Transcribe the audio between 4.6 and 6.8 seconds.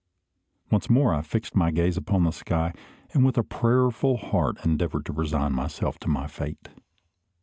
endeavoured to resign myself to my fate.